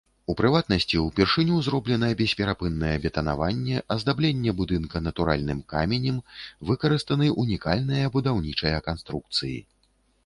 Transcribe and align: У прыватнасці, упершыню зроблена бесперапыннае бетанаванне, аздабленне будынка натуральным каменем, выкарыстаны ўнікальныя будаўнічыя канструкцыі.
У 0.33 0.33
прыватнасці, 0.37 0.99
упершыню 1.07 1.57
зроблена 1.67 2.09
бесперапыннае 2.21 2.93
бетанаванне, 3.03 3.83
аздабленне 3.97 4.55
будынка 4.63 5.03
натуральным 5.11 5.59
каменем, 5.75 6.17
выкарыстаны 6.71 7.31
ўнікальныя 7.45 8.05
будаўнічыя 8.17 8.77
канструкцыі. 8.89 9.57